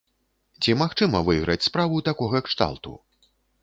Ці 0.65 0.75
магчыма 0.81 1.23
выйграць 1.29 1.61
справу 1.69 2.03
такога 2.11 2.45
кшталту? 2.49 3.01